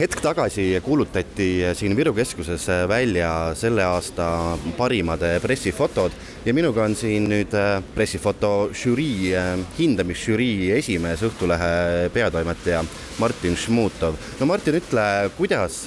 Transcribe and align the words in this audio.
hetk 0.00 0.22
tagasi 0.24 0.80
kuulutati 0.80 1.60
siin 1.76 1.92
Viru 1.96 2.14
keskuses 2.16 2.64
välja 2.88 3.52
selle 3.54 3.84
aasta 3.84 4.56
parimad 4.78 5.20
pressifotod 5.42 6.14
ja 6.44 6.54
minuga 6.56 6.86
on 6.88 6.94
siin 6.96 7.26
nüüd 7.28 7.52
pressifoto 7.94 8.70
žürii, 8.72 9.34
hindamisžürii 9.76 10.70
esimees, 10.78 11.20
Õhtulehe 11.28 12.08
peatoimetaja 12.14 12.80
Martin 13.20 13.58
Šmutov. 13.60 14.16
no 14.40 14.48
Martin, 14.48 14.78
ütle, 14.80 15.04
kuidas 15.36 15.82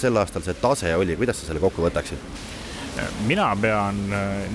sel 0.00 0.16
aastal 0.16 0.46
see 0.46 0.56
tase 0.62 0.94
oli, 0.96 1.16
kuidas 1.20 1.36
sa 1.36 1.50
selle 1.50 1.60
kokku 1.60 1.84
võtaksid? 1.84 2.22
mina 3.28 3.50
pean 3.60 4.00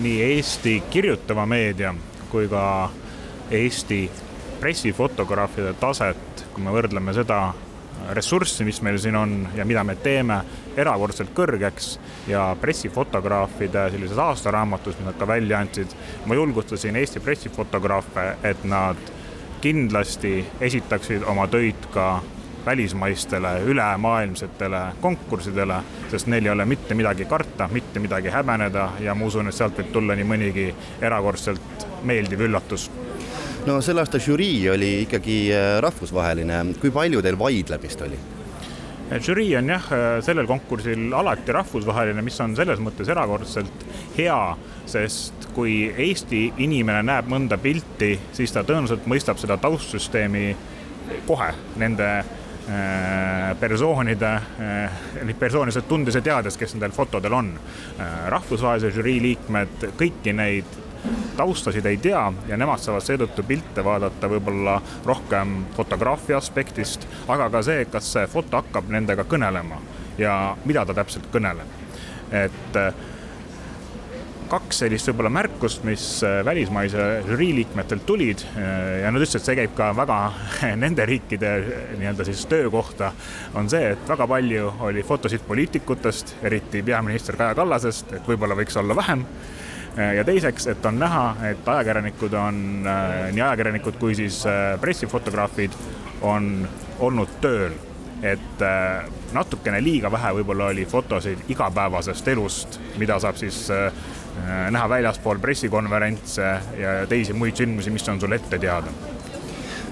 nii 0.02 0.16
Eesti 0.32 0.80
kirjutava 0.90 1.46
meedia 1.46 1.94
kui 2.32 2.50
ka 2.50 2.90
Eesti 3.52 4.08
pressifotograafide 4.60 5.76
taset, 5.78 6.48
kui 6.56 6.66
me 6.66 6.74
võrdleme 6.74 7.14
seda 7.14 7.44
ressurssi, 8.12 8.64
mis 8.64 8.82
meil 8.82 8.98
siin 9.00 9.16
on 9.16 9.48
ja 9.56 9.66
mida 9.66 9.84
me 9.84 9.96
teeme, 9.96 10.42
erakordselt 10.78 11.34
kõrgeks. 11.36 11.98
Ja 12.28 12.54
pressifotograafide 12.62 13.90
sellises 13.92 14.18
aastaraamatus, 14.18 14.98
mis 15.00 15.08
nad 15.08 15.18
ka 15.20 15.28
välja 15.28 15.60
andsid, 15.60 15.96
ma 16.26 16.36
julgustasin 16.36 16.96
Eesti 16.96 17.20
pressifotograafe, 17.20 18.30
et 18.44 18.64
nad 18.64 19.00
kindlasti 19.64 20.42
esitaksid 20.62 21.24
oma 21.24 21.48
töid 21.48 21.88
ka 21.94 22.22
välismaistele 22.66 23.62
ülemaailmsetele 23.68 24.82
konkurssidele, 25.02 25.82
sest 26.12 26.28
neil 26.28 26.46
ei 26.46 26.52
ole 26.52 26.66
mitte 26.66 26.96
midagi 26.96 27.26
karta, 27.26 27.68
mitte 27.72 28.00
midagi 28.00 28.32
häbeneda 28.32 28.90
ja 29.00 29.16
ma 29.16 29.26
usun, 29.26 29.48
et 29.48 29.56
sealt 29.56 29.80
võib 29.80 29.92
tulla 29.92 30.16
nii 30.16 30.28
mõnigi 30.28 30.68
erakordselt 31.02 31.88
meeldiv 32.04 32.48
üllatus 32.48 32.90
no 33.66 33.80
selle 33.82 34.04
aasta 34.04 34.20
žürii 34.20 34.70
oli 34.74 34.92
ikkagi 35.06 35.38
äh, 35.56 35.78
rahvusvaheline, 35.84 36.60
kui 36.82 36.92
palju 36.92 37.22
teil 37.24 37.38
vaidlemist 37.40 38.02
oli? 38.04 38.20
žürii 39.24 39.56
on 39.60 39.72
jah, 39.72 39.88
äh, 39.94 40.18
sellel 40.26 40.48
konkursil 40.50 41.14
alati 41.16 41.56
rahvusvaheline, 41.56 42.24
mis 42.26 42.40
on 42.44 42.58
selles 42.58 42.82
mõttes 42.84 43.12
erakordselt 43.14 43.88
hea, 44.18 44.40
sest 44.90 45.48
kui 45.56 45.86
Eesti 45.92 46.46
inimene 46.66 47.04
näeb 47.08 47.30
mõnda 47.32 47.60
pilti, 47.62 48.16
siis 48.36 48.52
ta 48.52 48.66
tõenäoliselt 48.68 49.08
mõistab 49.08 49.40
seda 49.40 49.60
taustsüsteemi 49.62 50.48
kohe 51.28 51.52
nende 51.80 52.10
äh, 52.20 53.52
persoonide, 53.60 54.34
neid 55.24 55.40
persooniliselt 55.40 55.88
tundes 55.88 56.20
ja 56.20 56.24
teades, 56.26 56.60
kes 56.60 56.76
nendel 56.76 56.96
fotodel 56.96 57.36
on. 57.38 57.54
rahvusvahelise 58.34 58.92
žürii 58.98 59.22
liikmed 59.24 59.92
kõiki 60.00 60.36
neid 60.36 60.80
taustasid 61.38 61.86
ei 61.86 61.98
tea 61.98 62.24
ja 62.48 62.58
nemad 62.58 62.82
saavad 62.82 63.04
seetõttu 63.06 63.44
pilte 63.48 63.84
vaadata 63.86 64.30
võib-olla 64.32 64.78
rohkem 65.06 65.64
fotograafia 65.76 66.38
aspektist, 66.38 67.08
aga 67.28 67.50
ka 67.54 67.64
see, 67.66 67.86
kas 67.92 68.12
see 68.16 68.28
foto 68.32 68.62
hakkab 68.62 68.92
nendega 68.94 69.26
kõnelema 69.30 69.82
ja 70.18 70.56
mida 70.66 70.86
ta 70.86 70.96
täpselt 70.96 71.28
kõneleb. 71.34 71.82
et 72.32 72.78
äh, 72.80 72.94
kaks 74.54 74.84
sellist 74.84 75.08
võib-olla 75.10 75.32
märkust, 75.34 75.84
mis 75.88 76.06
äh, 76.24 76.40
välismaise 76.46 77.24
žürii 77.28 77.56
liikmetelt 77.56 78.06
tulid 78.06 78.46
äh, 78.54 79.02
ja 79.02 79.12
nad 79.12 79.22
ütlesid, 79.22 79.42
et 79.42 79.50
see 79.50 79.58
käib 79.58 79.74
ka 79.78 79.90
väga 79.98 80.20
nende 80.84 81.08
riikide 81.10 81.56
nii-öelda 81.98 82.30
siis 82.30 82.46
töö 82.46 82.70
kohta, 82.72 83.12
on 83.60 83.70
see, 83.70 83.92
et 83.96 84.08
väga 84.10 84.30
palju 84.30 84.72
oli 84.88 85.04
fotosid 85.04 85.44
poliitikutest, 85.48 86.38
eriti 86.46 86.84
peaminister 86.86 87.40
Kaja 87.40 87.58
Kallasest, 87.58 88.14
et 88.14 88.30
võib-olla 88.30 88.58
võiks 88.60 88.80
olla 88.80 88.96
vähem 89.02 89.28
Äh, 89.28 89.72
ja 90.16 90.24
teiseks, 90.24 90.68
et 90.68 90.86
on 90.86 91.00
näha, 91.00 91.36
et 91.52 91.68
ajakirjanikud 91.68 92.34
on, 92.34 92.60
äh, 92.88 93.32
nii 93.32 93.42
ajakirjanikud 93.42 94.00
kui 94.02 94.16
siis 94.18 94.42
äh, 94.50 94.74
pressifotograafid 94.82 95.76
on 96.22 96.68
olnud 97.00 97.40
tööl. 97.42 97.82
et 98.24 98.62
natukene 99.36 99.82
liiga 99.84 100.08
vähe 100.12 100.30
võib-olla 100.38 100.70
oli 100.72 100.86
fotosid 100.88 101.42
igapäevasest 101.52 102.28
elust, 102.32 102.78
mida 102.96 103.18
saab 103.20 103.36
siis 103.36 103.66
näha 104.72 104.86
väljaspool 104.90 105.42
pressikonverentse 105.44 106.46
ja 106.80 106.94
teisi 107.12 107.36
muid 107.36 107.60
sündmusi, 107.60 107.92
mis 107.92 108.08
on 108.08 108.22
sul 108.22 108.32
ette 108.32 108.60
teada 108.64 108.94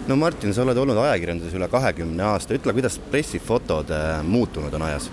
no 0.08 0.16
Martin, 0.16 0.54
sa 0.56 0.64
oled 0.64 0.80
olnud 0.80 1.02
ajakirjanduses 1.04 1.58
üle 1.60 1.68
kahekümne 1.68 2.24
aasta, 2.30 2.56
ütle, 2.56 2.72
kuidas 2.78 2.96
pressifotod 3.12 3.92
muutunud 4.24 4.80
on 4.80 4.88
ajas? 4.88 5.10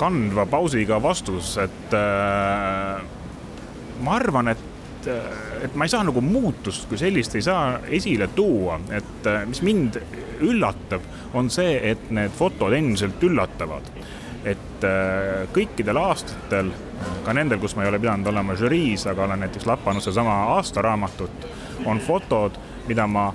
Kandva 0.00 0.46
pausiga 0.48 0.98
vastus, 1.02 1.54
et 1.60 1.94
äh, 1.96 3.00
ma 4.00 4.16
arvan, 4.16 4.54
et 4.54 5.08
äh, 5.08 5.50
et 5.64 5.74
ma 5.76 5.84
ei 5.84 5.92
saa 5.92 6.04
nagu 6.06 6.22
muutust 6.24 6.86
kui 6.88 6.98
sellist 7.00 7.34
ei 7.36 7.44
saa 7.44 7.80
esile 7.98 8.30
tuua, 8.36 8.78
et 8.96 9.26
äh, 9.28 9.42
mis 9.48 9.62
mind 9.66 10.00
üllatab, 10.46 11.04
on 11.36 11.50
see, 11.52 11.76
et 11.92 12.08
need 12.14 12.32
fotod 12.36 12.76
endiselt 12.76 13.22
üllatavad. 13.22 13.92
et 14.40 14.84
äh, 14.88 15.42
kõikidel 15.52 15.98
aastatel, 16.00 16.70
ka 17.26 17.34
nendel, 17.36 17.58
kus 17.60 17.74
ma 17.76 17.84
ei 17.84 17.90
ole 17.90 17.98
pidanud 18.00 18.30
olema 18.32 18.54
žüriis, 18.56 19.04
aga 19.10 19.26
olen 19.26 19.44
näiteks 19.44 19.66
lapanud 19.68 20.00
sedasama 20.00 20.38
aastaraamatut, 20.54 21.44
on 21.84 22.00
fotod, 22.00 22.56
mida 22.88 23.04
ma 23.06 23.26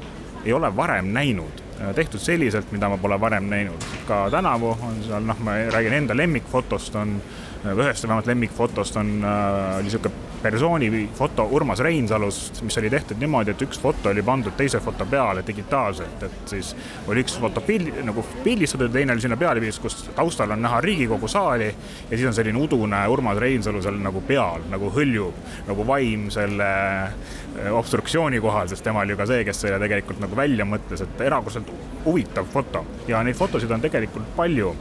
ei 0.45 0.53
ole 0.53 0.71
varem 0.75 1.13
näinud 1.13 1.64
tehtud 1.95 2.19
selliselt, 2.19 2.71
mida 2.71 2.89
ma 2.89 2.97
pole 2.97 3.17
varem 3.19 3.49
näinud. 3.49 3.85
ka 4.07 4.29
tänavu 4.31 4.77
on 4.81 5.01
seal, 5.07 5.25
noh, 5.25 5.39
ma 5.39 5.57
räägin 5.73 5.93
enda 5.93 6.17
lemmikfotost, 6.17 6.95
on, 6.95 7.17
ühest 7.65 8.07
vähemalt 8.07 8.27
lemmikfotost 8.27 8.97
on, 8.97 9.11
äh, 9.23 9.75
oli 9.75 9.89
niisugune 9.89 10.34
persooni 10.45 11.09
foto 11.17 11.47
Urmas 11.51 11.79
Reinsalust, 11.79 12.61
mis 12.61 12.77
oli 12.77 12.89
tehtud 12.93 13.17
niimoodi, 13.21 13.55
et 13.55 13.61
üks 13.65 13.79
foto 13.81 14.11
oli 14.11 14.21
pandud 14.25 14.53
teise 14.57 14.77
foto 14.83 15.05
peale 15.09 15.41
digitaalselt, 15.47 16.23
et 16.27 16.51
siis 16.51 16.73
oli 17.09 17.23
üks 17.25 17.37
foto 17.41 17.63
pild, 17.65 17.89
nagu 18.05 18.21
pildistatud 18.43 18.91
ja 18.91 18.93
teine 18.99 19.15
oli 19.15 19.23
sinna 19.23 19.37
peale 19.41 19.63
pildistatud, 19.63 19.89
kus 19.89 20.11
taustal 20.17 20.53
on 20.53 20.61
näha 20.61 20.81
Riigikogu 20.85 21.27
saali 21.31 21.69
ja 21.71 22.11
siis 22.11 22.27
on 22.29 22.35
selline 22.37 22.61
udune 22.61 22.99
Urmas 23.09 23.39
Reinsalu 23.41 23.81
seal 23.81 23.97
nagu 24.03 24.21
peal, 24.27 24.67
nagu 24.69 24.91
hõljub, 24.93 25.39
nagu 25.65 25.87
vaim 25.87 26.27
selle 26.33 26.67
eh, 27.05 27.71
obstruktsiooni 27.73 28.41
kohal, 28.43 28.69
sest 28.69 28.85
tema 28.85 29.01
oli 29.01 29.15
ju 29.15 29.21
ka 29.21 29.27
see, 29.31 29.45
kes 29.47 29.63
selle 29.65 29.79
tegelikult 29.81 30.21
nagu 30.21 30.37
välja 30.37 30.67
mõtles, 30.69 31.01
et 31.07 31.23
erakordselt 31.25 31.71
huvitav 32.05 32.45
foto 32.53 32.83
ja 33.09 33.23
neid 33.25 33.39
fotosid 33.39 33.71
on 33.73 33.81
tegelikult 33.81 34.29
palju. 34.37 34.75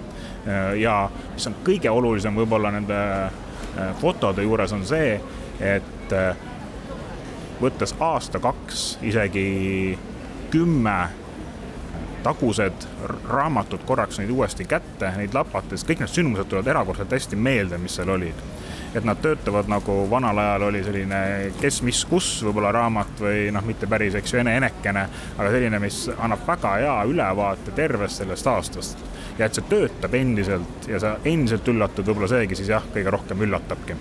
Eh, 0.44 0.74
ja 0.82 1.06
mis 1.32 1.48
on 1.48 1.56
kõige 1.64 1.88
olulisem 1.88 2.36
võib-olla 2.36 2.74
nende 2.74 3.00
eh, 3.24 3.88
fotode 4.02 4.44
juures 4.44 4.76
on 4.76 4.84
see, 4.88 5.16
et 5.60 6.12
äh, 6.12 6.36
võttes 7.60 7.94
aasta-kaks, 8.00 8.86
isegi 9.02 9.98
kümme 10.50 10.98
tagused 12.24 12.86
raamatud 13.28 13.84
korraks 13.84 14.18
neid 14.18 14.30
uuesti 14.32 14.64
kätte, 14.68 15.10
neid 15.18 15.34
lapates, 15.36 15.84
kõik 15.84 16.00
need 16.00 16.12
sündmused 16.12 16.48
tulevad 16.48 16.70
erakordselt 16.72 17.12
hästi 17.12 17.36
meelde, 17.36 17.78
mis 17.78 17.98
seal 17.98 18.12
olid. 18.14 18.46
et 18.94 19.04
nad 19.04 19.18
töötavad 19.18 19.66
nagu 19.66 19.94
vanal 20.10 20.38
ajal 20.38 20.62
oli 20.68 20.84
selline 20.86 21.18
kes, 21.58 21.80
mis, 21.82 22.04
kus 22.06 22.28
võib-olla 22.46 22.70
raamat 22.72 23.20
või 23.26 23.48
noh, 23.52 23.64
mitte 23.66 23.88
päris, 23.90 24.14
eks 24.14 24.32
ju, 24.32 24.38
ene-enekene, 24.38 25.02
aga 25.34 25.50
selline, 25.50 25.82
mis 25.82 26.04
annab 26.14 26.46
väga 26.46 26.76
hea 26.78 26.96
ülevaate 27.10 27.74
tervest 27.74 28.22
sellest 28.22 28.46
aastast. 28.46 29.06
ja 29.38 29.46
et 29.46 29.58
see 29.58 29.66
töötab 29.68 30.14
endiselt 30.14 30.88
ja 30.88 31.02
sa 31.02 31.16
endiselt 31.24 31.68
üllatud, 31.68 32.06
võib-olla 32.06 32.30
seegi 32.36 32.62
siis 32.62 32.70
jah, 32.70 32.86
kõige 32.94 33.18
rohkem 33.18 33.42
üllatabki 33.48 33.98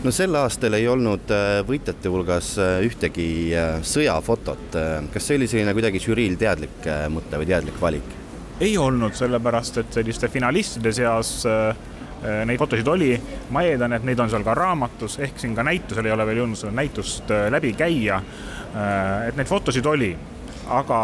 no 0.00 0.12
sel 0.14 0.36
aastal 0.38 0.74
ei 0.78 0.86
olnud 0.88 1.28
äh, 1.34 1.60
võitjate 1.68 2.08
hulgas 2.08 2.54
äh, 2.60 2.78
ühtegi 2.86 3.26
äh, 3.52 3.80
sõjafotot. 3.84 4.78
kas 5.12 5.26
see 5.26 5.36
oli 5.36 5.48
selline 5.50 5.74
kuidagi 5.76 6.00
žüriil 6.00 6.38
teadlik 6.40 6.88
mõte 7.12 7.40
või 7.40 7.48
teadlik 7.50 7.80
valik? 7.80 8.16
ei 8.60 8.76
olnud, 8.80 9.14
sellepärast 9.16 9.80
et 9.82 10.00
selliste 10.00 10.28
finalistide 10.32 10.92
seas 10.92 11.44
neid 12.20 12.60
fotosid 12.60 12.88
oli, 12.92 13.14
ma 13.56 13.62
eeldan, 13.64 13.94
et 13.96 14.04
neid 14.04 14.20
on 14.20 14.28
seal 14.28 14.42
ka 14.44 14.52
raamatus, 14.56 15.14
ehk 15.24 15.38
siin 15.40 15.54
ka 15.56 15.64
näitusel 15.64 16.04
ei 16.04 16.12
ole 16.12 16.26
veel 16.28 16.42
jõudnud 16.42 16.60
seda 16.60 16.74
näitust 16.76 17.32
läbi 17.48 17.72
käia. 17.72 18.18
et 19.24 19.38
neid 19.40 19.48
fotosid 19.48 19.88
oli, 19.88 20.10
aga 20.76 20.98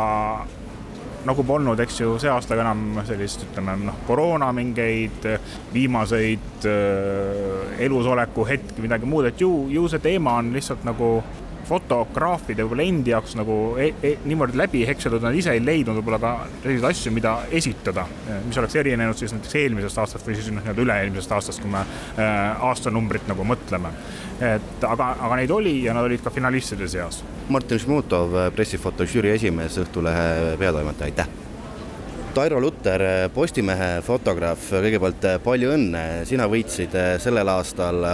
nagu 1.26 1.44
polnud, 1.48 1.80
eks 1.80 2.00
ju, 2.02 2.10
see 2.20 2.30
aasta 2.30 2.58
ka 2.58 2.66
enam 2.66 3.00
sellist, 3.08 3.46
ütleme 3.48 3.78
noh, 3.86 3.96
koroona 4.06 4.52
mingeid 4.56 5.24
viimaseid 5.76 6.68
äh, 6.68 7.80
elusoleku 7.86 8.46
hetki, 8.48 8.82
midagi 8.84 9.08
muud, 9.08 9.30
et 9.30 9.40
ju, 9.40 9.50
ju 9.72 9.88
see 9.92 10.02
teema 10.02 10.38
on 10.40 10.54
lihtsalt 10.56 10.86
nagu 10.86 11.18
fotograafide 11.66 12.64
võib-olla 12.64 12.84
endi 12.86 13.10
jaoks 13.10 13.34
nagu 13.38 13.56
e 13.82 13.88
e 14.04 14.12
niimoodi 14.26 14.58
läbi 14.58 14.84
hekseldud, 14.86 15.24
nad 15.24 15.34
ise 15.34 15.54
ei 15.56 15.62
leidnud 15.64 15.98
võib-olla 15.98 16.20
ka 16.22 16.32
selliseid 16.62 16.88
asju, 16.90 17.12
mida 17.16 17.32
esitada, 17.60 18.06
mis 18.46 18.58
oleks 18.60 18.76
erinenud 18.82 19.18
siis 19.18 19.34
näiteks 19.34 19.56
eelmisest 19.62 20.02
aastast 20.02 20.28
või 20.28 20.38
siis 20.38 20.52
noh, 20.52 20.62
nii-öelda 20.62 20.84
üle-eelmisest 20.84 21.34
aastast, 21.38 21.62
kui 21.64 21.72
me 21.72 21.82
äh, 21.82 22.66
aastanumbrit 22.70 23.26
nagu 23.30 23.46
mõtleme. 23.46 23.94
et 24.36 24.84
aga, 24.84 25.14
aga 25.26 25.40
neid 25.40 25.50
oli 25.50 25.78
ja 25.86 25.94
nad 25.96 26.06
olid 26.06 26.22
ka 26.22 26.30
finalistide 26.30 26.88
seas. 26.92 27.22
Martin 27.48 27.80
Šmutov, 27.80 28.36
pressifoto 28.54 29.06
žürii 29.08 29.34
esimees, 29.38 29.80
Õhtulehe 29.80 30.54
peatoimetaja, 30.60 31.10
aitäh! 31.10 31.45
Tairo 32.36 32.58
Lutter, 32.60 33.00
Postimehe 33.32 34.02
fotograaf, 34.04 34.66
kõigepealt 34.68 35.22
palju 35.40 35.70
õnne, 35.72 36.02
sina 36.28 36.44
võitsid 36.52 36.92
sellel 37.24 37.48
aastal 37.48 38.04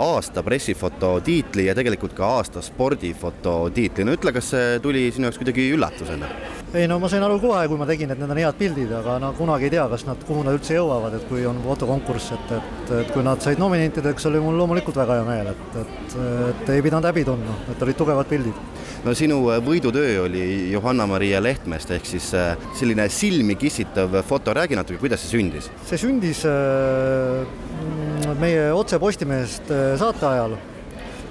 aasta 0.00 0.40
pressifoto 0.40 1.10
tiitli 1.20 1.66
ja 1.66 1.74
tegelikult 1.76 2.14
ka 2.16 2.30
aasta 2.38 2.62
spordifoto 2.64 3.58
tiitli. 3.76 4.08
no 4.08 4.16
ütle, 4.16 4.32
kas 4.32 4.48
see 4.54 4.80
tuli 4.80 5.10
sinu 5.12 5.28
jaoks 5.28 5.42
kuidagi 5.42 5.68
üllatusena? 5.74 6.32
Ei 6.72 6.86
no 6.86 7.00
ma 7.02 7.08
sain 7.10 7.22
aru 7.26 7.38
kohe, 7.42 7.64
kui 7.66 7.78
ma 7.78 7.86
tegin, 7.88 8.12
et 8.14 8.18
need 8.20 8.30
on 8.30 8.38
head 8.38 8.58
pildid, 8.58 8.90
aga 8.94 9.16
no 9.22 9.32
kunagi 9.34 9.66
ei 9.66 9.72
tea, 9.74 9.86
kas 9.90 10.04
nad, 10.06 10.20
kuhu 10.26 10.44
nad 10.46 10.54
üldse 10.54 10.76
jõuavad, 10.76 11.16
et 11.18 11.24
kui 11.26 11.42
on 11.48 11.58
fotokonkurss, 11.64 12.30
et, 12.36 12.52
et, 12.54 12.92
et 13.00 13.10
kui 13.10 13.24
nad 13.26 13.42
said 13.42 13.58
nominentideks, 13.58 14.28
oli 14.30 14.42
mul 14.44 14.58
loomulikult 14.60 15.00
väga 15.00 15.18
hea 15.18 15.26
meel, 15.26 15.50
et, 15.50 15.80
et, 15.82 16.16
et 16.52 16.72
ei 16.76 16.86
pidanud 16.86 17.10
häbi 17.10 17.26
tundma, 17.26 17.58
et 17.74 17.84
olid 17.86 17.98
tugevad 17.98 18.30
pildid. 18.30 18.62
no 19.02 19.14
sinu 19.16 19.40
võidutöö 19.66 20.14
oli 20.28 20.44
Johanna-Maria 20.70 21.42
Lehtmest 21.42 21.90
ehk 21.96 22.06
siis 22.06 22.30
äh, 22.38 22.54
selline 22.78 23.08
silmi 23.10 23.58
kissitav 23.58 24.20
foto, 24.28 24.54
räägi 24.54 24.78
natuke, 24.78 25.02
kuidas 25.02 25.24
see 25.24 25.40
sündis? 25.40 25.70
see 25.90 25.98
sündis 25.98 26.44
äh, 26.46 28.34
meie 28.38 28.68
Otse 28.76 29.02
Postimehest 29.02 29.72
äh, 29.74 29.96
saate 29.98 30.28
ajal, 30.28 30.60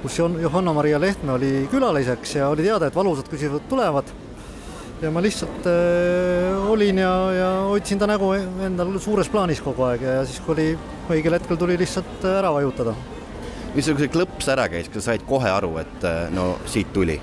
kus 0.02 0.20
Johanna-Maria 0.20 1.00
Lehtme 1.00 1.38
oli 1.40 1.54
külaliseks 1.72 2.42
ja 2.42 2.50
oli 2.52 2.68
teada, 2.68 2.90
et 2.90 2.98
valusad 2.98 3.30
küsimused 3.32 3.72
tulevad 3.72 4.12
ja 5.02 5.12
ma 5.14 5.22
lihtsalt 5.24 5.68
äh, 5.70 6.70
olin 6.72 7.00
ja, 7.00 7.14
ja 7.36 7.50
hoidsin 7.70 8.00
ta 8.00 8.08
nägu 8.10 8.34
endal 8.66 8.98
suures 9.00 9.30
plaanis 9.32 9.62
kogu 9.64 9.86
aeg 9.88 10.04
ja 10.04 10.20
siis, 10.28 10.42
kui 10.44 10.56
oli 10.56 10.68
õigel 11.16 11.38
hetkel 11.38 11.60
tuli 11.60 11.78
lihtsalt 11.80 12.26
äh, 12.26 12.40
ära 12.42 12.52
vajutada. 12.56 12.96
missugune 13.76 14.10
klõps 14.12 14.50
ära 14.52 14.68
käis, 14.72 14.90
kas 14.92 15.06
sa 15.06 15.14
said 15.14 15.24
kohe 15.30 15.52
aru, 15.52 15.78
et 15.80 16.08
äh, 16.08 16.26
no 16.36 16.52
siit 16.68 16.92
tuli? 16.94 17.20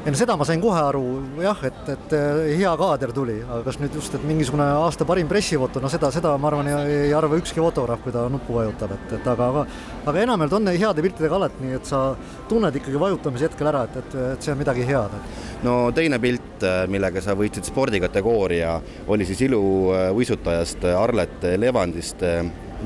Ei 0.00 0.12
no 0.14 0.16
seda 0.16 0.32
ma 0.40 0.46
sain 0.48 0.62
kohe 0.62 0.80
aru 0.80 1.02
jah, 1.42 1.58
et, 1.68 1.80
et 1.92 2.14
hea 2.56 2.70
kaader 2.80 3.10
tuli, 3.12 3.34
aga 3.44 3.60
kas 3.66 3.76
nüüd 3.82 3.96
just, 3.98 4.14
et 4.16 4.22
mingisugune 4.24 4.64
aasta 4.80 5.04
parim 5.04 5.28
pressifoto, 5.28 5.82
no 5.82 5.90
seda, 5.92 6.08
seda 6.14 6.32
ma 6.40 6.48
arvan, 6.48 6.70
ei 6.88 7.10
arva 7.16 7.36
ükski 7.36 7.60
fotograaf, 7.60 8.00
kui 8.04 8.14
ta 8.14 8.22
nuppu 8.32 8.56
vajutab, 8.56 8.94
et, 8.96 9.12
et 9.18 9.28
aga, 9.28 9.48
aga 9.52 9.64
aga 10.08 10.22
enamjaolt 10.22 10.56
on 10.56 10.70
heade 10.72 11.04
piltidega 11.04 11.36
alati 11.36 11.66
nii, 11.66 11.74
et 11.76 11.90
sa 11.90 12.00
tunned 12.48 12.78
ikkagi 12.80 13.02
vajutamise 13.02 13.50
hetkel 13.50 13.68
ära, 13.68 13.82
et, 13.90 13.98
et, 14.00 14.16
et 14.30 14.46
see 14.46 14.54
on 14.54 14.60
midagi 14.62 14.86
head. 14.88 15.18
no 15.66 15.76
teine 15.96 16.20
pilt, 16.22 16.64
millega 16.88 17.20
sa 17.24 17.36
võitsid 17.36 17.68
spordikategooria, 17.68 18.78
oli 19.12 19.28
siis 19.28 19.44
iluuisutajast 19.50 20.88
Arlet 20.94 21.44
Levandist 21.60 22.24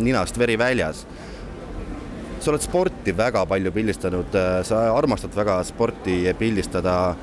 ninast 0.03 0.39
veri 0.39 0.59
väljas 0.59 1.05
sa 2.45 2.53
oled 2.53 2.65
sporti 2.65 3.15
väga 3.17 3.45
palju 3.49 3.73
pildistanud, 3.73 4.37
sa 4.69 4.83
armastad 4.95 5.35
väga 5.37 5.63
sporti 5.65 6.25
pildistada. 6.39 7.15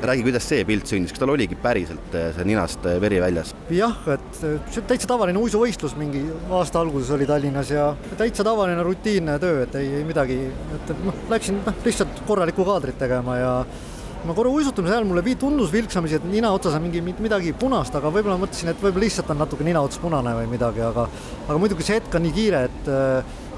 räägi, 0.00 0.22
kuidas 0.24 0.46
see 0.48 0.62
pilt 0.64 0.88
sündis, 0.88 1.10
kas 1.12 1.20
tal 1.20 1.28
oligi 1.28 1.56
päriselt 1.60 2.14
see 2.16 2.44
ninast 2.48 2.86
veri 3.02 3.18
väljas? 3.20 3.50
jah, 3.68 3.98
et 4.08 4.38
see 4.72 4.80
täitsa 4.88 5.10
tavaline 5.10 5.36
uisuvõistlus 5.36 5.92
mingi 6.00 6.22
aasta 6.48 6.80
alguses 6.80 7.10
oli 7.12 7.26
Tallinnas 7.28 7.68
ja 7.74 7.90
täitsa 8.16 8.46
tavaline 8.46 8.80
rutiinne 8.86 9.34
töö, 9.42 9.66
et 9.66 9.76
ei, 9.76 9.90
ei 9.98 10.06
midagi, 10.08 10.38
et, 10.48 10.94
et 10.94 11.04
noh, 11.04 11.18
läksin 11.28 11.60
noh, 11.66 11.76
lihtsalt 11.84 12.22
korralikku 12.30 12.64
kaadrit 12.64 12.96
tegema 13.02 13.36
ja 13.36 13.52
ma 14.24 14.38
korra 14.38 14.54
uisutamise 14.56 14.96
ajal 14.96 15.10
mulle 15.10 15.36
tundus 15.36 15.68
vilksamisi, 15.72 16.16
et 16.16 16.24
nina 16.32 16.54
otsas 16.56 16.78
on 16.78 16.86
mingi 16.86 17.04
midagi 17.20 17.52
punast, 17.52 17.92
aga 18.00 18.08
võib-olla 18.08 18.38
mõtlesin, 18.40 18.72
et 18.72 18.80
võib-olla 18.80 19.04
lihtsalt 19.04 19.34
on 19.36 19.42
natuke 19.44 19.68
nina 19.68 19.84
ots 19.84 20.00
punane 20.00 20.32
või 20.38 20.48
midagi, 20.48 20.80
aga 20.80 21.10
aga 21.46 21.60
muidugi 21.60 21.84
see 21.84 22.00
hetk 22.00 22.16
on 22.16 22.24
nii 22.24 22.34
kiire, 22.40 22.64
et 22.70 22.90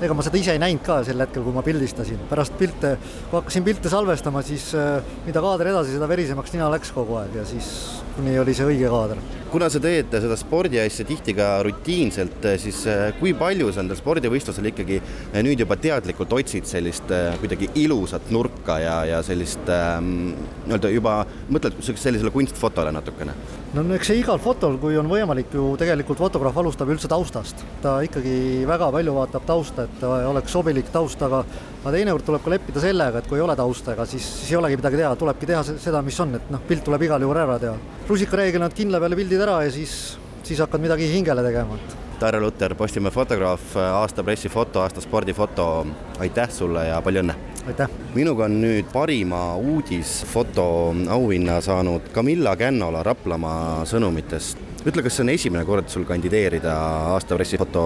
ega 0.02 0.14
ma 0.18 0.24
seda 0.26 0.38
ise 0.40 0.54
ei 0.56 0.60
näinud 0.62 0.82
ka 0.86 0.98
sel 1.06 1.20
hetkel, 1.22 1.44
kui 1.46 1.54
ma 1.54 1.62
pildistasin. 1.62 2.20
pärast 2.30 2.56
pilte, 2.58 2.96
kui 3.30 3.38
hakkasin 3.38 3.64
pilte 3.66 3.92
salvestama, 3.92 4.42
siis 4.46 4.72
äh, 4.78 4.98
mida 5.26 5.42
kaader 5.44 5.70
edasi, 5.72 5.94
seda 5.94 6.08
verisemaks 6.10 6.54
nina 6.56 6.70
läks 6.72 6.90
kogu 6.94 7.20
aeg 7.20 7.38
ja 7.38 7.44
siis 7.46 7.68
kuni 8.16 8.34
oli 8.40 8.54
see 8.56 8.66
õige 8.66 8.90
kaader. 8.90 9.22
kuna 9.52 9.68
sa 9.70 9.80
teed 9.84 10.10
seda 10.10 10.36
spordiasja 10.40 11.06
tihti 11.06 11.36
ka 11.38 11.48
rutiinselt, 11.66 12.50
siis 12.62 12.82
äh, 12.90 13.04
kui 13.20 13.34
palju 13.38 13.70
sa 13.72 13.84
endal 13.84 14.00
spordivõistlusel 14.00 14.72
ikkagi 14.72 14.98
äh, 14.98 15.40
nüüd 15.46 15.62
juba 15.62 15.78
teadlikult 15.78 16.34
otsid 16.40 16.66
sellist 16.66 17.12
kuidagi 17.40 17.70
ilusat 17.84 18.30
nurka 18.34 18.80
ja, 18.82 18.96
ja 19.08 19.22
sellist 19.26 19.70
ähm, 19.70 20.32
nii-öelda 20.66 20.94
juba 20.94 21.18
mõtled 21.52 21.78
sellisele 21.92 22.34
kunstfotole 22.34 22.94
natukene? 22.94 23.36
No 23.72 23.94
eks 23.96 24.10
see 24.10 24.18
igal 24.20 24.40
fotol, 24.42 24.76
kui 24.80 24.98
on 25.00 25.08
võimalik 25.08 25.54
ju 25.56 25.70
tegelikult 25.80 26.20
fotograaf 26.20 26.58
alustab 26.60 26.90
üldse 26.92 27.08
taustast, 27.08 27.62
ta 27.80 27.94
ikkagi 28.04 28.66
väga 28.68 28.90
palju 28.92 29.14
vaatab 29.16 29.46
tausta, 29.48 29.86
et 29.88 30.04
oleks 30.04 30.52
sobilik 30.52 30.90
taust, 30.92 31.22
aga 31.24 31.40
aga 31.82 31.94
teinekord 31.96 32.26
tuleb 32.26 32.44
ka 32.44 32.52
leppida 32.52 32.82
sellega, 32.84 33.22
et 33.22 33.30
kui 33.30 33.40
ei 33.40 33.46
ole 33.46 33.56
tausta, 33.58 33.96
ega 33.96 34.06
siis, 34.06 34.26
siis 34.42 34.52
ei 34.52 34.60
olegi 34.60 34.78
midagi 34.78 35.00
teha, 35.00 35.14
tulebki 35.18 35.48
teha 35.48 35.64
seda, 35.72 36.04
mis 36.04 36.20
on, 36.22 36.36
et 36.38 36.52
noh, 36.52 36.62
pilt 36.68 36.84
tuleb 36.86 37.08
igal 37.08 37.24
juhul 37.24 37.40
ära 37.42 37.58
teha. 37.62 37.74
rusikareeglina 38.10 38.68
kindla 38.76 39.00
peale 39.02 39.18
pildid 39.18 39.48
ära 39.48 39.62
ja 39.64 39.72
siis, 39.72 39.96
siis 40.44 40.60
hakkad 40.62 40.84
midagi 40.84 41.08
hingele 41.14 41.44
tegema, 41.48 41.80
et 41.80 42.11
Tarmo 42.22 42.40
Luter, 42.40 42.74
Postimehe 42.78 43.10
fotograaf, 43.10 43.76
aasta 43.76 44.22
pressifoto, 44.22 44.80
aasta 44.80 45.00
spordifoto, 45.00 45.86
aitäh 46.22 46.50
sulle 46.54 46.84
ja 46.86 47.00
palju 47.02 47.18
õnne! 47.18 47.34
aitäh! 47.66 47.90
minuga 48.14 48.44
on 48.46 48.60
nüüd 48.62 48.92
parima 48.92 49.56
uudisfoto 49.58 50.66
auhinna 51.10 51.56
saanud 51.60 52.06
Camilla 52.14 52.52
Kännola 52.56 53.02
Raplamaa 53.02 53.82
sõnumitest. 53.90 54.62
ütle, 54.86 55.02
kas 55.02 55.18
see 55.18 55.24
on 55.24 55.32
esimene 55.34 55.64
kord 55.66 55.90
sul 55.90 56.06
kandideerida 56.06 56.76
aasta 57.16 57.34
pressifoto 57.34 57.82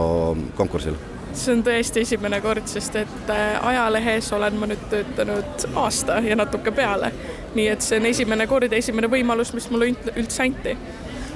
konkursil? 0.61 1.01
see 1.33 1.57
on 1.57 1.65
tõesti 1.65 2.05
esimene 2.05 2.43
kord, 2.45 2.69
sest 2.69 3.01
et 3.07 3.33
äh, 3.33 3.57
ajalehes 3.73 4.29
olen 4.37 4.61
ma 4.61 4.69
nüüd 4.69 4.85
töötanud 4.93 5.67
aasta 5.81 6.21
ja 6.29 6.37
natuke 6.37 6.77
peale. 6.77 7.09
nii 7.57 7.73
et 7.73 7.89
see 7.89 8.05
on 8.05 8.13
esimene 8.13 8.45
kord 8.53 8.69
ja 8.69 8.85
esimene 8.85 9.09
võimalus, 9.09 9.57
mis 9.57 9.73
mulle 9.73 9.95
üldse 10.13 10.45
anti 10.45 10.77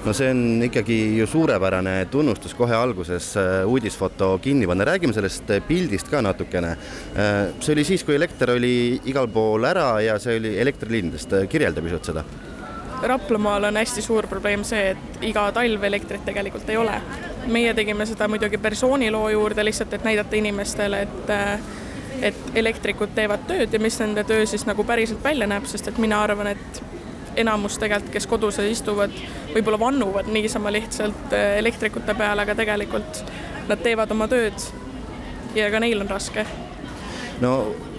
no 0.04 0.12
see 0.12 0.30
on 0.30 0.62
ikkagi 0.64 0.96
ju 1.18 1.26
suurepärane 1.26 2.06
tunnustus 2.10 2.54
kohe 2.54 2.74
alguses 2.76 3.36
äh, 3.36 3.66
uudisfoto 3.68 4.38
kinni 4.42 4.66
panna, 4.66 4.84
räägime 4.84 5.12
sellest 5.12 5.50
äh, 5.50 5.62
pildist 5.66 6.08
ka 6.08 6.22
natukene. 6.22 6.70
Äh, 6.70 7.50
see 7.60 7.74
oli 7.74 7.84
siis, 7.84 8.04
kui 8.04 8.16
elekter 8.16 8.54
oli 8.56 9.00
igal 9.10 9.28
pool 9.28 9.64
ära 9.68 10.00
ja 10.04 10.18
see 10.18 10.38
oli 10.40 10.56
elektrilindest, 10.60 11.36
kirjelda 11.48 11.84
pisut 11.84 12.12
seda. 12.12 12.24
Raplamaal 13.02 13.64
on 13.64 13.80
hästi 13.80 14.02
suur 14.04 14.28
probleem 14.28 14.64
see, 14.64 14.90
et 14.94 15.22
iga 15.24 15.46
talv 15.56 15.84
elektrit 15.88 16.24
tegelikult 16.24 16.68
ei 16.68 16.76
ole. 16.76 17.00
meie 17.48 17.72
tegime 17.74 18.04
seda 18.06 18.28
muidugi 18.28 18.58
persooniloo 18.60 19.28
juurde 19.32 19.64
lihtsalt, 19.64 19.92
et 19.96 20.04
näidata 20.04 20.36
inimestele, 20.36 21.02
et 21.02 21.32
et 22.20 22.50
elektrikud 22.54 23.14
teevad 23.16 23.46
tööd 23.48 23.72
ja 23.72 23.78
mis 23.80 23.96
nende 24.00 24.24
töö 24.28 24.44
siis 24.46 24.66
nagu 24.68 24.84
päriselt 24.84 25.24
välja 25.24 25.46
näeb, 25.48 25.64
sest 25.64 25.88
et 25.88 25.98
mina 25.98 26.18
arvan, 26.20 26.50
et 26.52 26.82
enamus 27.36 27.78
tegelikult, 27.78 28.12
kes 28.14 28.26
kodus 28.30 28.58
istuvad, 28.64 29.14
võib-olla 29.54 29.80
vannuvad 29.80 30.30
niisama 30.32 30.72
lihtsalt 30.74 31.36
äh, 31.36 31.58
elektrikute 31.60 32.14
peale, 32.18 32.46
aga 32.46 32.56
tegelikult 32.58 33.22
nad 33.68 33.82
teevad 33.84 34.10
oma 34.10 34.26
tööd 34.30 34.66
ja 35.54 35.70
ka 35.70 35.80
neil 35.82 36.02
on 36.02 36.10
raske. 36.10 36.46
no 37.40 37.52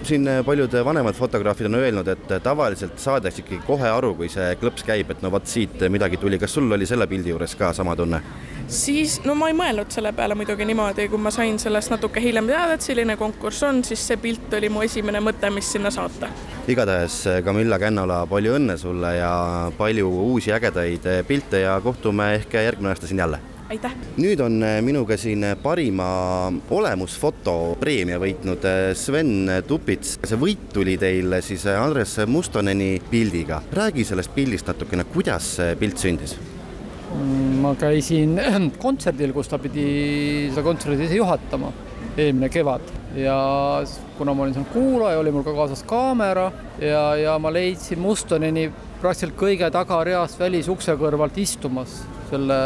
siin 0.06 0.28
paljud 0.46 0.74
vanemad 0.84 1.14
fotograafid 1.14 1.66
on 1.66 1.74
öelnud, 1.74 2.08
et 2.08 2.32
tavaliselt 2.42 2.98
saadakse 2.98 3.42
ikkagi 3.42 3.60
kohe 3.66 3.88
aru, 3.88 4.14
kui 4.18 4.28
see 4.30 4.54
klõps 4.60 4.84
käib, 4.86 5.10
et 5.10 5.22
no 5.22 5.30
vot 5.30 5.46
siit 5.46 5.82
midagi 5.90 6.16
tuli, 6.16 6.38
kas 6.38 6.54
sul 6.54 6.72
oli 6.72 6.86
selle 6.86 7.06
pildi 7.06 7.30
juures 7.30 7.54
ka 7.58 7.72
sama 7.72 7.96
tunne? 7.96 8.22
siis, 8.72 9.20
no 9.24 9.34
ma 9.38 9.50
ei 9.50 9.56
mõelnud 9.56 9.92
selle 9.92 10.12
peale 10.16 10.34
muidugi 10.38 10.66
niimoodi, 10.68 11.08
kui 11.12 11.20
ma 11.20 11.30
sain 11.34 11.58
sellest 11.58 11.92
natuke 11.92 12.22
hiljem 12.22 12.48
teada, 12.50 12.76
et 12.76 12.84
selline 12.84 13.16
konkurss 13.20 13.62
on, 13.68 13.82
siis 13.84 14.06
see 14.06 14.18
pilt 14.22 14.54
oli 14.58 14.70
mu 14.72 14.82
esimene 14.86 15.20
mõte, 15.20 15.50
mis 15.54 15.72
sinna 15.72 15.90
saata. 15.90 16.30
Igatahes 16.70 17.24
Camilla 17.44 17.78
Kännola, 17.82 18.22
palju 18.30 18.54
õnne 18.54 18.76
sulle 18.78 19.16
ja 19.16 19.32
palju 19.76 20.10
uusi 20.28 20.52
ägedaid 20.54 21.08
pilte 21.26 21.64
ja 21.64 21.80
kohtume 21.82 22.34
ehk 22.36 22.54
järgmine 22.54 22.92
aasta 22.92 23.10
siin 23.10 23.22
jälle 23.24 23.40
aitäh! 23.72 23.94
nüüd 24.20 24.40
on 24.44 24.62
minuga 24.84 25.16
siin 25.18 25.44
parima 25.62 26.06
olemusfoto 26.70 27.56
preemia 27.80 28.20
võitnud 28.22 28.66
Sven 28.98 29.50
Tupits. 29.66 30.18
see 30.22 30.38
võit 30.38 30.68
tuli 30.74 30.98
teil 31.00 31.38
siis 31.42 31.66
Andres 31.72 32.18
Mustoneni 32.26 33.00
pildiga. 33.10 33.62
räägi 33.72 34.04
sellest 34.04 34.34
pildist 34.34 34.68
natukene, 34.70 35.04
kuidas 35.10 35.54
see 35.56 35.76
pilt 35.80 35.98
sündis? 35.98 36.36
ma 37.62 37.74
käisin 37.78 38.38
kontserdil, 38.78 39.32
kus 39.32 39.50
ta 39.50 39.58
pidi 39.58 39.88
seda 40.52 40.62
kontserti 40.62 41.08
ise 41.08 41.18
juhatama 41.18 41.72
eelmine 42.16 42.48
kevad. 42.52 42.88
Ja 43.16 43.36
kuna 44.18 44.34
ma 44.34 44.44
olin 44.44 44.56
seal 44.56 44.68
kuulaja, 44.72 45.20
oli 45.20 45.32
mul 45.32 45.44
ka 45.46 45.54
kaasas 45.56 45.84
kaamera 45.88 46.50
ja, 46.80 47.04
ja 47.16 47.36
ma 47.42 47.52
leidsin 47.52 48.00
Mustoneni 48.00 48.68
praktiliselt 49.02 49.36
kõige 49.38 49.68
tagareast 49.74 50.40
välisukse 50.40 50.96
kõrvalt 51.00 51.38
istumas 51.42 52.02
selle 52.30 52.58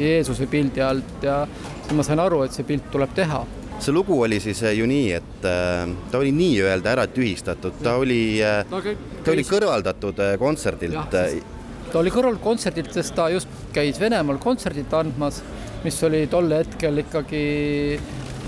Jeesuse 0.00 0.48
pildi 0.48 0.82
alt. 0.84 1.18
Ja 1.24 1.44
siis 1.82 1.96
ma 1.96 2.06
sain 2.06 2.22
aru, 2.22 2.44
et 2.46 2.56
see 2.56 2.66
pilt 2.68 2.88
tuleb 2.92 3.12
teha. 3.16 3.44
See 3.76 3.92
lugu 3.92 4.16
oli 4.24 4.38
siis 4.40 4.62
ju 4.72 4.86
nii, 4.88 5.10
et 5.18 5.44
äh, 5.44 5.82
ta 6.10 6.22
oli 6.22 6.32
nii-öelda 6.32 6.94
ära 6.94 7.04
tühistatud, 7.12 7.76
ta 7.84 7.98
oli, 8.00 8.38
äh, 8.40 8.62
ta 8.70 9.34
oli 9.34 9.44
kõrvaldatud 9.44 10.22
äh, 10.24 10.38
kontserdilt 10.40 11.12
ta 11.92 12.00
oli 12.00 12.10
kõrval 12.10 12.38
kontserdilt, 12.42 12.90
sest 12.94 13.14
ta 13.16 13.28
just 13.30 13.50
käis 13.74 14.00
Venemaal 14.00 14.40
kontserdit 14.42 14.92
andmas, 14.96 15.42
mis 15.84 15.98
oli 16.06 16.24
tol 16.30 16.50
hetkel 16.56 17.04
ikkagi 17.04 17.44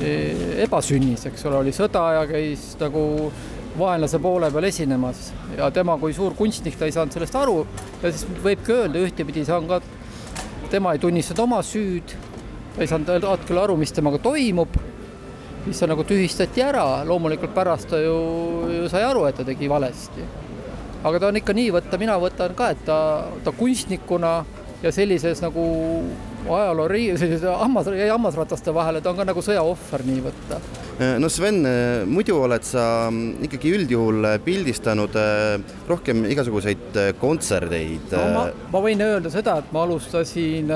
ebasünnis, 0.01 1.25
eks 1.27 1.47
ole, 1.49 1.63
oli 1.63 1.73
sõda 1.75 2.05
ja 2.19 2.27
käis 2.31 2.71
nagu 2.81 3.03
vaenlase 3.79 4.19
poole 4.23 4.51
peal 4.53 4.67
esinemas. 4.69 5.31
Ja 5.57 5.71
tema 5.75 5.99
kui 5.99 6.15
suur 6.15 6.35
kunstnik, 6.39 6.79
ta 6.79 6.87
ei 6.89 6.95
saanud 6.95 7.15
sellest 7.15 7.37
aru. 7.39 7.63
Ja 8.03 8.13
siis 8.13 8.27
võibki 8.45 8.75
öelda 8.75 9.03
ühtepidi, 9.03 9.45
see 9.47 9.57
on 9.57 9.69
ka, 9.71 9.81
tema 10.73 10.95
ei 10.95 11.03
tunnistanud 11.03 11.45
oma 11.47 11.63
süüd, 11.67 12.15
ta 12.77 12.85
ei 12.85 12.91
saanud 12.91 13.27
hetkel 13.27 13.63
aru, 13.63 13.79
mis 13.81 13.95
temaga 13.95 14.21
toimub, 14.23 14.79
siis 15.65 15.83
see 15.83 15.91
nagu 15.91 16.07
tühistati 16.07 16.65
ära, 16.65 16.87
loomulikult 17.09 17.55
pärast 17.57 17.91
ta 17.93 18.01
ju, 18.03 18.19
ju 18.75 18.93
sai 18.93 19.05
aru, 19.07 19.27
et 19.29 19.39
ta 19.39 19.47
tegi 19.47 19.71
valesti. 19.71 20.27
Aga 21.07 21.21
ta 21.23 21.29
on 21.31 21.39
ikka 21.39 21.55
nii 21.55 21.71
võtta, 21.75 21.99
mina 22.01 22.17
võtan 22.19 22.55
ka, 22.59 22.73
et 22.75 22.81
ta, 22.87 22.99
ta 23.45 23.55
kunstnikuna 23.55 24.33
ja 24.83 24.91
sellises 24.95 25.43
nagu 25.45 25.67
ajaloo 26.47 26.89
ri-, 26.91 27.17
sellise 27.21 27.55
hammas, 27.61 27.89
jäi 27.93 28.11
hammasrataste 28.11 28.75
vahele, 28.75 29.03
ta 29.03 29.13
on 29.13 29.19
ka 29.21 29.27
nagu 29.29 29.43
sõjaohver 29.45 30.05
nii 30.09 30.25
võtta. 30.27 30.61
no 31.23 31.31
Sven, 31.33 31.63
muidu 32.11 32.39
oled 32.43 32.67
sa 32.67 32.85
ikkagi 33.47 33.73
üldjuhul 33.79 34.31
pildistanud 34.45 35.19
äh, 35.19 35.57
rohkem 35.89 36.25
igasuguseid 36.31 37.01
kontserdeid. 37.21 38.13
no 38.15 38.29
ma, 38.35 38.45
ma 38.75 38.85
võin 38.85 39.03
öelda 39.05 39.33
seda, 39.35 39.59
et 39.63 39.75
ma 39.75 39.87
alustasin 39.87 40.73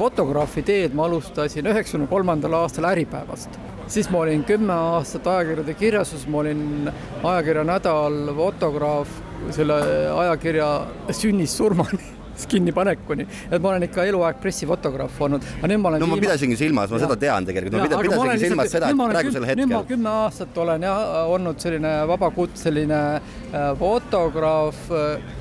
fotograafi 0.00 0.64
teed, 0.66 0.96
ma 0.96 1.08
alustasin 1.10 1.68
üheksakümne 1.72 2.10
kolmandal 2.10 2.62
aastal 2.62 2.90
Äripäevast 2.92 3.60
siis 3.92 4.08
ma 4.10 4.22
olin 4.24 4.44
kümme 4.44 4.72
aastat 4.72 5.26
ajakirjade 5.26 5.74
kirjastuses, 5.74 6.26
ma 6.28 6.38
olin 6.38 6.90
ajakirja 7.22 7.64
Nädal 7.64 8.34
fotograaf 8.36 9.20
selle 9.50 9.78
ajakirja 10.16 10.68
sünnist 11.10 11.58
surmani 11.58 12.11
kinnipanekuni, 12.48 13.26
et 13.50 13.58
ma 13.62 13.72
olen 13.72 13.86
ikka 13.88 14.06
eluaeg 14.08 14.40
pressifotograaf 14.42 15.20
olnud. 15.26 15.44
no 15.62 16.06
viima... 16.06 16.14
ma 16.14 16.20
pidasingi 16.24 16.56
silmas, 16.58 16.90
ma 16.90 17.00
ja. 17.00 17.06
seda 17.06 17.18
tean 17.20 17.46
tegelikult, 17.48 17.78
ma 17.78 18.00
pidasingi 18.02 18.24
lihtsalt, 18.24 18.46
silmas 18.46 18.72
seda, 18.76 18.90
et 18.90 19.04
praegusel 19.14 19.46
hetkel. 19.48 19.62
nüüd 19.62 19.74
ma 19.74 19.84
kümme 19.88 20.16
aastat 20.24 20.58
olen 20.64 20.88
jah 20.88 21.30
olnud 21.32 21.62
selline 21.62 21.92
vabakutseline 22.10 23.02
äh, 23.14 23.68
fotograaf 23.78 24.84
äh, 24.90 25.38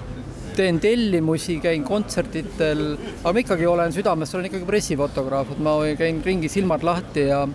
teen 0.55 0.81
tellimusi, 0.83 1.60
käin 1.63 1.83
kontserditel, 1.88 2.83
aga 3.21 3.31
ma 3.33 3.43
ikkagi 3.45 3.67
olen 3.71 3.93
südames, 3.95 4.33
olen 4.36 4.50
ikkagi 4.50 4.67
pressifotograaf, 4.67 5.55
et 5.55 5.63
ma 5.63 5.77
käin 6.00 6.19
ringi 6.25 6.51
silmad 6.51 6.83
lahti 6.83 7.29
ja 7.29 7.45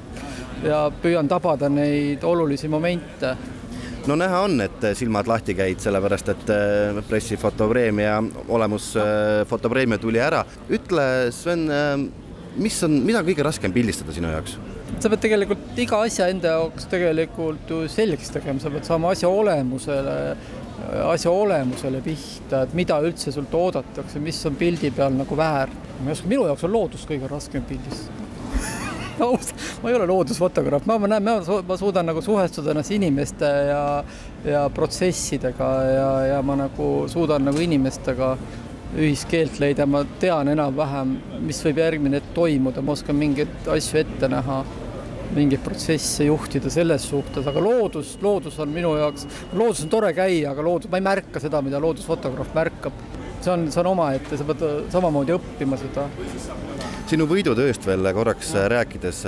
ja 0.65 0.87
püüan 1.03 1.29
tabada 1.29 1.69
neid 1.69 2.25
olulisi 2.25 2.69
momente 2.73 3.35
no 4.11 4.17
näha 4.19 4.43
on, 4.47 4.61
et 4.65 4.87
silmad 4.99 5.29
lahti 5.31 5.55
käid, 5.57 5.81
sellepärast 5.83 6.31
et 6.33 6.53
äh, 6.53 7.01
pressifotopreemia 7.09 8.17
olemus, 8.55 8.93
äh, 9.01 9.43
fotopreemia 9.49 9.99
tuli 10.03 10.21
ära. 10.23 10.45
ütle, 10.71 11.07
Sven, 11.35 11.67
äh, 11.71 11.95
mis 12.57 12.79
on, 12.87 13.01
mida 13.07 13.23
on 13.23 13.29
kõige 13.29 13.47
raskem 13.47 13.75
pildistada 13.75 14.15
sinu 14.17 14.33
jaoks? 14.33 14.59
sa 15.03 15.11
pead 15.11 15.25
tegelikult 15.25 15.81
iga 15.83 15.99
asja 16.07 16.29
enda 16.31 16.55
jaoks 16.55 16.87
tegelikult 16.89 17.73
ju 17.73 17.81
selgeks 17.91 18.31
tegema, 18.33 18.63
sa 18.63 18.71
pead 18.73 18.87
saama 18.87 19.11
asja 19.13 19.29
olemusele, 19.29 20.15
asja 21.11 21.33
olemusele 21.35 22.01
pihta, 22.05 22.63
et 22.63 22.77
mida 22.79 23.01
üldse 23.05 23.35
sult 23.35 23.55
oodatakse, 23.59 24.23
mis 24.23 24.39
on 24.47 24.57
pildi 24.57 24.93
peal 24.95 25.19
nagu 25.19 25.37
väär. 25.37 25.75
ma 25.99 26.13
ei 26.13 26.15
oska, 26.15 26.31
minu 26.31 26.47
jaoks 26.47 26.65
on 26.69 26.73
loodus 26.79 27.09
kõige 27.09 27.29
raskem 27.33 27.67
pildistada 27.67 28.26
ausalt, 29.21 29.55
ma 29.83 29.91
ei 29.91 29.97
ole 29.99 30.07
loodusfotograaf, 30.11 30.87
ma, 30.89 30.99
ma 30.99 31.11
näen, 31.11 31.27
ma 31.69 31.79
suudan 31.79 32.07
nagu 32.11 32.23
suhestuda 32.25 32.73
ennast 32.73 32.95
inimeste 32.95 33.51
ja, 33.71 33.83
ja 34.45 34.63
protsessidega 34.75 35.73
ja, 35.91 36.09
ja 36.35 36.41
ma 36.47 36.59
nagu 36.67 36.91
suudan 37.13 37.47
nagu 37.49 37.61
inimestega 37.63 38.37
ühiskeelt 38.97 39.59
leida, 39.61 39.87
ma 39.89 40.05
tean 40.21 40.49
enam-vähem, 40.49 41.17
mis 41.45 41.59
võib 41.67 41.81
järgmine 41.83 42.21
hetk 42.21 42.35
toimuda, 42.37 42.85
ma 42.85 42.95
oskan 42.95 43.19
mingeid 43.19 43.69
asju 43.73 44.01
ette 44.01 44.31
näha, 44.31 44.61
mingeid 45.37 45.61
protsesse 45.65 46.29
juhtida 46.29 46.71
selles 46.73 47.09
suhtes, 47.11 47.49
aga 47.51 47.61
loodus, 47.61 48.15
loodus 48.23 48.57
on 48.63 48.73
minu 48.73 48.95
jaoks, 48.97 49.27
loodus 49.53 49.83
on 49.85 49.93
tore 49.93 50.13
käia, 50.17 50.53
aga 50.53 50.65
loodus, 50.65 50.91
ma 50.93 51.03
ei 51.03 51.07
märka 51.09 51.43
seda, 51.43 51.61
mida 51.67 51.83
loodusfotograaf 51.83 52.55
märkab. 52.57 53.05
see 53.47 53.53
on, 53.53 53.69
see 53.71 53.79
on 53.83 53.93
omaette, 53.93 54.39
sa 54.39 54.47
pead 54.49 54.65
samamoodi 54.91 55.35
õppima 55.37 55.77
seda 55.79 56.09
sinu 57.11 57.27
võidutööst 57.31 57.87
veel 57.87 58.09
korraks 58.15 58.53
rääkides, 58.73 59.23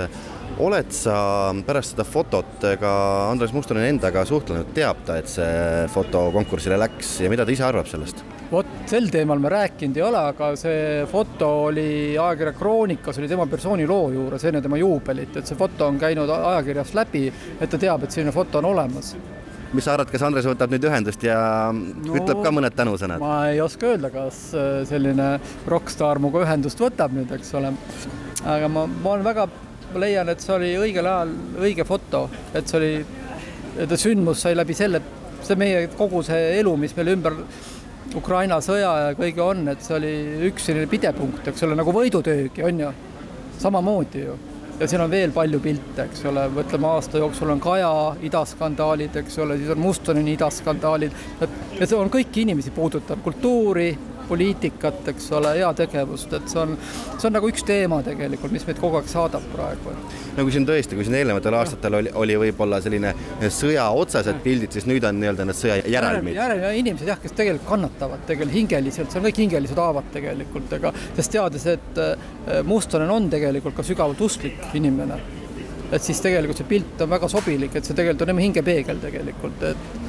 oled 0.64 0.90
sa 0.94 1.18
pärast 1.66 1.94
seda 1.94 2.06
fotot 2.08 2.64
ka 2.80 2.94
Andres 3.28 3.54
Mustonen 3.54 3.87
endaga 3.87 4.25
suhtlenud, 4.26 4.73
teab 4.75 5.04
ta, 5.06 5.18
et 5.20 5.30
see 5.30 5.87
foto 5.94 6.28
konkursile 6.35 6.78
läks 6.80 7.18
ja 7.23 7.30
mida 7.30 7.47
ta 7.47 7.54
ise 7.54 7.66
arvab 7.68 7.90
sellest? 7.90 8.25
vot 8.49 8.68
sel 8.88 9.11
teemal 9.12 9.42
me 9.44 9.50
rääkinud 9.52 9.99
ei 9.99 10.02
ole, 10.06 10.20
aga 10.30 10.54
see 10.56 11.02
foto 11.11 11.49
oli 11.66 12.16
ajakirja 12.16 12.54
Kroonikas, 12.56 13.18
oli 13.20 13.28
tema 13.28 13.44
persooni 13.47 13.87
loo 13.87 14.08
juures 14.14 14.47
enne 14.49 14.62
tema 14.64 14.80
juubelit, 14.80 15.37
et 15.37 15.50
see 15.50 15.58
foto 15.58 15.90
on 15.92 16.00
käinud 16.00 16.32
ajakirjast 16.32 16.97
läbi, 16.97 17.26
et 17.61 17.68
ta 17.68 17.80
teab, 17.80 18.06
et 18.06 18.14
selline 18.14 18.32
foto 18.32 18.62
on 18.62 18.70
olemas 18.73 19.12
mis 19.72 19.84
sa 19.84 19.94
arvad, 19.94 20.08
kas 20.12 20.25
Andres 20.25 20.46
võtab 20.48 20.72
nüüd 20.72 20.84
ühendust 20.88 21.25
ja 21.26 21.38
no, 21.75 22.14
ütleb 22.16 22.40
ka 22.44 22.52
mõned 22.54 22.76
tänusõnad? 22.76 23.20
ma 23.20 23.50
ei 23.52 23.60
oska 23.60 23.92
öelda, 23.92 24.10
kas 24.12 24.40
äh, 24.56 24.80
selline 24.88 25.30
rokkstaar 25.68 26.20
minuga 26.22 26.44
ühendust 26.46 26.80
võtab 26.80 27.14
nüüd, 27.16 27.32
eks 27.37 27.52
ole. 27.58 27.75
aga 28.44 28.70
ma, 28.72 28.87
ma 28.88 29.14
olen 29.14 29.26
väga, 29.26 29.48
ma 29.92 30.04
leian, 30.04 30.32
et 30.32 30.44
see 30.44 30.54
oli 30.56 30.72
õigel 30.80 31.08
ajal 31.10 31.34
õige 31.60 31.87
foto, 31.88 32.26
et 32.56 32.68
see 32.68 32.80
oli, 32.80 32.92
et 33.84 33.96
sündmus 34.00 34.46
sai 34.46 34.56
läbi 34.56 34.76
selle, 34.76 35.02
see 35.44 35.58
meie 35.60 35.87
kogu 35.98 36.25
see 36.26 36.54
elu, 36.62 36.76
mis 36.80 36.96
meil 36.96 37.14
ümber 37.16 37.37
Ukraina 38.16 38.62
sõja 38.64 38.92
ja 39.02 39.16
kõige 39.16 39.44
on, 39.44 39.66
et 39.68 39.84
see 39.84 39.98
oli 39.98 40.12
üks 40.48 40.70
selline 40.70 40.88
pidepunkt, 40.88 41.44
eks 41.50 41.66
ole, 41.66 41.76
nagu 41.76 41.92
võidutöögi 41.92 42.64
on 42.64 42.87
ju, 42.87 42.94
samamoodi 43.60 44.25
ju 44.25 44.38
ja 44.80 44.88
siin 44.88 45.00
on 45.02 45.11
veel 45.11 45.32
palju 45.35 45.61
pilte, 45.62 46.04
eks 46.06 46.25
ole, 46.30 46.44
mõtleme 46.54 46.87
aasta 46.92 47.18
jooksul 47.18 47.50
on 47.54 47.61
Kaja 47.62 47.90
idaskandaalid, 48.28 49.16
eks 49.23 49.38
ole, 49.42 49.56
siis 49.58 49.73
on 49.75 49.82
Mustoneni 49.82 50.37
idaskandaalid, 50.37 51.16
et 51.42 51.80
ja 51.80 51.87
see 51.88 51.99
on 51.99 52.11
kõiki 52.12 52.44
inimesi 52.47 52.70
puudutav, 52.75 53.20
kultuuri, 53.25 53.90
poliitikat, 54.28 55.02
eks 55.12 55.30
ole, 55.38 55.54
heategevust, 55.58 56.32
et 56.38 56.52
see 56.52 56.61
on, 56.62 56.75
see 57.16 57.28
on 57.28 57.37
nagu 57.38 57.50
üks 57.50 57.64
teema 57.68 58.00
tegelikult, 58.06 58.54
mis 58.54 58.66
meid 58.68 58.80
kogu 58.82 59.00
aeg 59.00 59.08
saadab 59.11 59.44
praegu. 59.54 59.94
no 60.37 60.47
kui 60.47 60.54
siin 60.54 60.66
tõesti, 60.68 60.99
kui 60.99 61.06
siin 61.06 61.18
eelnevatel 61.20 61.58
aastatel 61.58 61.99
oli, 62.00 62.12
oli 62.23 62.38
võib-olla 62.44 62.80
selline 62.85 63.14
sõja 63.54 63.88
otsesed 64.02 64.42
pildid, 64.44 64.75
siis 64.76 64.87
nüüd 64.90 65.06
on 65.08 65.18
nii-öelda 65.23 65.49
need 65.49 65.58
sõja 65.58 65.80
järelmid. 65.82 66.38
järel 66.38 66.68
inimesed 66.82 67.11
jah, 67.11 67.20
kes 67.23 67.37
tegelikult 67.38 67.68
kannatavad 67.68 68.25
tegelikult 68.28 68.58
hingeliselt, 68.61 69.12
see 69.12 69.23
on 69.23 69.28
kõik 69.28 69.42
hingelised 69.44 69.82
haavad 69.82 70.12
tegelikult, 70.14 70.73
ega 70.78 70.94
sest 71.16 71.35
teades, 71.35 71.66
et 71.75 72.02
äh, 72.04 72.62
Mustonen 72.68 73.11
on 73.12 73.28
tegelikult 73.32 73.76
ka 73.76 73.87
sügavalt 73.87 74.20
usklik 74.25 74.76
inimene 74.78 75.18
et 75.92 76.04
siis 76.04 76.20
tegelikult 76.20 76.61
see 76.61 76.68
pilt 76.68 77.00
on 77.04 77.11
väga 77.11 77.30
sobilik, 77.32 77.73
et 77.75 77.87
see 77.87 77.97
tegelikult 77.97 78.26
on 78.26 78.32
tema 78.32 78.44
hingepeegel 78.44 79.00
tegelikult, 79.02 79.64
et 79.70 80.07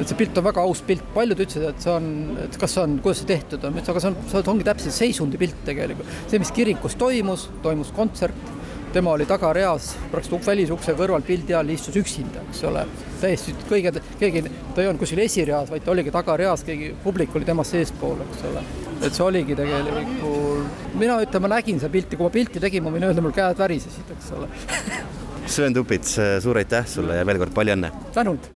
et 0.00 0.08
see 0.08 0.18
pilt 0.18 0.36
on 0.36 0.44
väga 0.46 0.64
aus 0.66 0.82
pilt, 0.86 1.04
paljud 1.14 1.40
ütlesid, 1.40 1.64
et 1.70 1.80
see 1.82 1.92
on, 1.92 2.10
et 2.44 2.58
kas 2.60 2.76
see 2.76 2.84
on, 2.84 2.98
kuidas 3.04 3.22
see 3.22 3.30
tehtud 3.30 3.64
on, 3.64 3.74
ma 3.74 3.80
ütlesin, 3.80 3.94
aga 3.94 4.04
see 4.04 4.12
on, 4.12 4.18
see 4.32 4.52
ongi 4.52 4.68
täpselt 4.68 4.96
seisundi 4.96 5.40
pilt 5.40 5.64
tegelikult. 5.68 6.12
see, 6.28 6.40
mis 6.42 6.52
kirikus 6.56 6.98
toimus, 7.00 7.48
toimus 7.64 7.92
kontsert, 7.96 8.54
tema 8.96 9.12
oli 9.16 9.26
tagareas, 9.28 9.90
praktiliselt 10.12 10.46
välisukse 10.46 10.94
kõrval 10.96 11.24
pildi 11.26 11.56
all 11.56 11.72
istus 11.72 11.96
üksinda, 12.00 12.44
eks 12.48 12.62
ole. 12.68 12.86
täiesti 13.20 13.54
kõige, 13.68 13.92
keegi, 14.20 14.44
ta 14.74 14.82
ei 14.82 14.90
olnud 14.90 15.02
kuskil 15.02 15.20
esireas, 15.24 15.70
vaid 15.72 15.84
ta 15.84 15.92
oligi 15.92 16.12
tagareas, 16.14 16.64
keegi 16.64 16.92
publik 17.04 17.36
oli 17.36 17.48
temast 17.48 17.76
seespool, 17.76 18.20
eks 18.28 18.44
ole. 18.50 18.64
et 19.00 19.12
see 19.12 19.24
oligi 19.24 19.56
tegelikult, 19.58 20.82
mina 20.96 21.20
ütlen, 21.24 21.44
ma 21.44 21.54
nägin 21.56 21.80
seda 21.82 21.92
pilti, 21.92 22.16
kui 22.16 22.28
ma 22.28 22.32
pilti 22.32 22.62
tegin, 22.62 22.84
ma 22.84 22.92
võin 22.94 23.08
öelda, 23.10 23.24
mul 23.24 23.36
käed 23.36 23.60
värisesid, 23.60 24.12
eks 24.16 24.34
ole 24.36 24.50
Sven 25.46 25.76
Tupits, 25.76 26.16
suur 26.42 26.58
aitäh 26.58 26.88
sulle 26.90 27.20
ja 27.20 27.26
veel 27.28 27.44
kord 27.44 27.56
palju 27.56 27.76
õnne! 27.76 27.92
tänud! 28.16 28.55